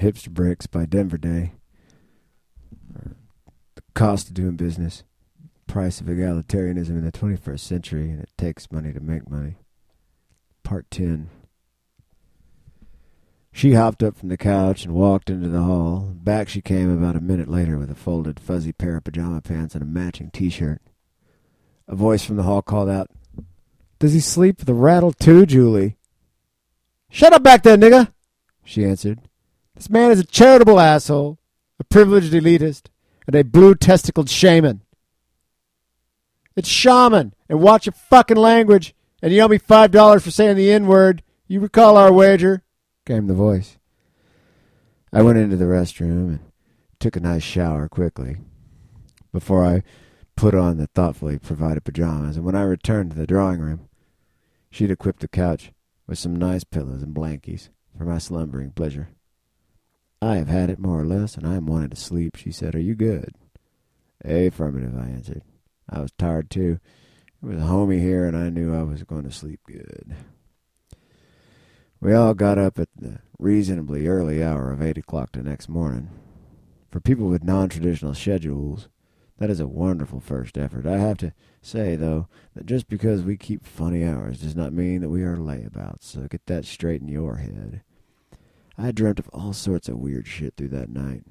[0.00, 1.52] Hipster Bricks by Denver Day.
[3.74, 5.04] The cost of doing business.
[5.66, 9.56] Price of egalitarianism in the 21st century, and it takes money to make money.
[10.62, 11.28] Part 10.
[13.52, 16.12] She hopped up from the couch and walked into the hall.
[16.14, 19.74] Back she came about a minute later with a folded, fuzzy pair of pajama pants
[19.74, 20.80] and a matching T-shirt.
[21.86, 23.10] A voice from the hall called out,
[23.98, 25.96] Does he sleep with a rattle too, Julie?
[27.10, 28.12] Shut up back there, nigga,
[28.64, 29.20] she answered.
[29.80, 31.38] This man is a charitable asshole,
[31.78, 32.88] a privileged elitist,
[33.26, 34.82] and a blue-testicled shaman.
[36.54, 40.58] It's shaman, and watch your fucking language, and you owe me five dollars for saying
[40.58, 41.22] the N-word.
[41.48, 42.62] You recall our wager?
[43.06, 43.78] came the voice.
[45.14, 46.40] I went into the restroom and
[46.98, 48.36] took a nice shower quickly
[49.32, 49.82] before I
[50.36, 53.88] put on the thoughtfully provided pajamas, and when I returned to the drawing room,
[54.70, 55.72] she'd equipped the couch
[56.06, 59.08] with some nice pillows and blankies for my slumbering pleasure.
[60.22, 62.74] I have had it more or less, and I am wanting to sleep, she said.
[62.74, 63.34] Are you good?
[64.22, 65.42] Affirmative, I answered.
[65.88, 66.78] I was tired, too.
[67.42, 70.14] It was homey here, and I knew I was going to sleep good.
[72.00, 76.10] We all got up at the reasonably early hour of 8 o'clock the next morning.
[76.90, 78.88] For people with non-traditional schedules,
[79.38, 80.86] that is a wonderful first effort.
[80.86, 85.00] I have to say, though, that just because we keep funny hours does not mean
[85.00, 87.82] that we are layabouts, so get that straight in your head.
[88.80, 91.24] I dreamt of all sorts of weird shit through that night,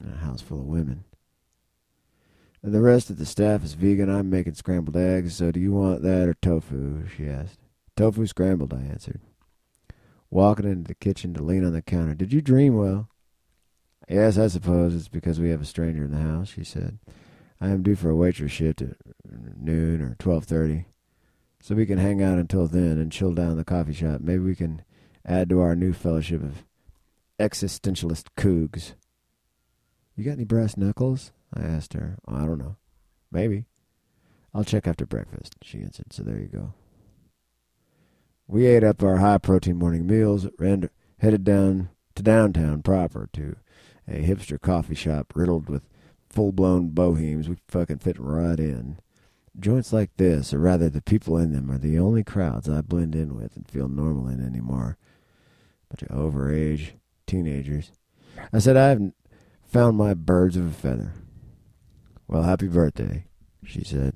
[0.00, 1.04] in a house full of women.
[2.62, 4.08] And the rest of the staff is vegan.
[4.08, 7.06] I'm making scrambled eggs, so do you want that or tofu?
[7.08, 7.58] she asked.
[7.96, 9.20] Tofu scrambled, I answered
[10.30, 12.14] walking into the kitchen to lean on the counter.
[12.14, 13.08] Did you dream well?
[14.08, 16.98] Yes, I suppose it's because we have a stranger in the house, she said.
[17.60, 20.84] I am due for a waitress shift at noon or 12.30,
[21.60, 24.20] so we can hang out until then and chill down the coffee shop.
[24.20, 24.82] Maybe we can
[25.24, 26.64] add to our new fellowship of
[27.38, 28.94] existentialist cougs.
[30.16, 31.32] You got any brass knuckles?
[31.54, 32.16] I asked her.
[32.26, 32.76] I don't know.
[33.30, 33.66] Maybe.
[34.54, 36.72] I'll check after breakfast, she answered, so there you go.
[38.48, 40.88] We ate up our high-protein morning meals and
[41.18, 43.56] headed down to downtown proper to
[44.08, 45.88] a hipster coffee shop riddled with
[46.30, 47.48] full-blown bohemes.
[47.48, 48.98] We fucking fit right in.
[49.58, 53.14] Joints like this, or rather the people in them, are the only crowds I blend
[53.14, 54.96] in with and feel normal in anymore.
[55.90, 56.92] Bunch of overage
[57.26, 57.92] teenagers.
[58.52, 59.14] I said I haven't
[59.64, 61.12] found my birds of a feather.
[62.28, 63.26] Well, happy birthday,
[63.64, 64.14] she said.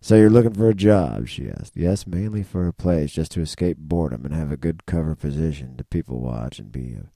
[0.00, 1.76] So you're looking for a job, she asked.
[1.76, 5.76] Yes, mainly for a place just to escape boredom and have a good cover position
[5.76, 7.10] to people watch and be a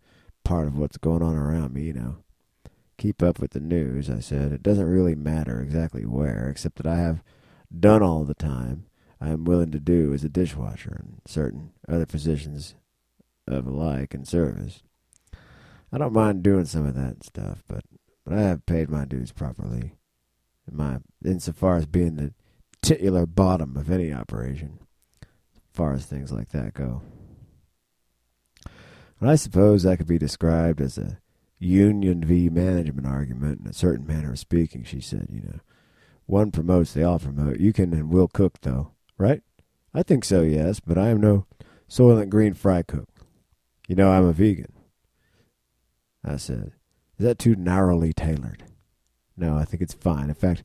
[0.48, 2.16] part of what's going on around me, you know.
[2.96, 4.52] Keep up with the news, I said.
[4.52, 7.22] It doesn't really matter exactly where, except that I have
[7.76, 8.86] done all the time
[9.20, 12.74] I am willing to do as a dishwasher and certain other positions
[13.48, 14.82] of like and service.
[15.92, 17.84] I don't mind doing some of that stuff, but
[18.24, 19.92] but I have paid my dues properly.
[20.68, 22.34] In my insofar as being the
[22.82, 24.80] titular bottom of any operation,
[25.22, 27.02] as far as things like that go.
[29.20, 31.18] And I suppose that could be described as a
[31.58, 35.60] union v management argument in a certain manner of speaking, she said, you know.
[36.26, 37.60] One promotes, they all promote.
[37.60, 39.42] You can and will cook, though, right?
[39.94, 41.46] I think so, yes, but I am no
[41.88, 43.08] Soylent Green fry cook.
[43.86, 44.72] You know I'm a vegan.
[46.26, 46.72] I said,
[47.18, 48.64] is that too narrowly tailored?
[49.36, 50.28] No, I think it's fine.
[50.28, 50.64] In fact,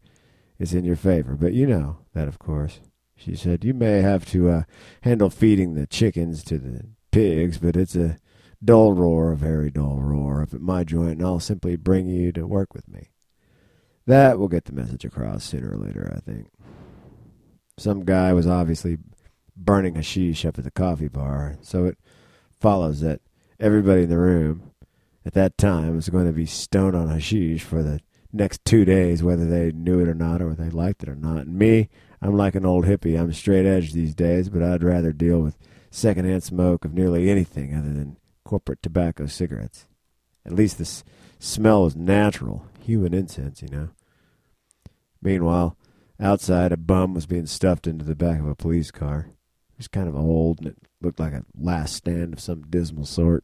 [0.60, 1.36] it's in your favor.
[1.36, 2.80] But you know that, of course.
[3.16, 4.64] She said, You may have to uh,
[5.02, 8.18] handle feeding the chickens to the pigs, but it's a
[8.64, 12.32] dull roar, a very dull roar up at my joint, and I'll simply bring you
[12.32, 13.10] to work with me.
[14.08, 16.48] That will get the message across sooner or later, I think.
[17.78, 18.98] Some guy was obviously
[19.56, 21.98] burning hashish up at the coffee bar, so it
[22.60, 23.22] follows that
[23.60, 24.72] everybody in the room
[25.26, 28.00] at that time was going to be stoned on hashish for the
[28.34, 31.46] next two days, whether they knew it or not, or they liked it or not.
[31.46, 31.90] And me,
[32.22, 33.20] I'm like an old hippie.
[33.20, 35.58] I'm straight edge these days, but I'd rather deal with
[35.90, 39.85] secondhand smoke of nearly anything other than corporate tobacco cigarettes.
[40.46, 41.03] At least the
[41.40, 43.90] smell was natural, human incense, you know.
[45.22, 45.78] Meanwhile,
[46.20, 49.28] outside, a bum was being stuffed into the back of a police car.
[49.72, 53.06] It was kind of old, and it looked like a last stand of some dismal
[53.06, 53.44] sort.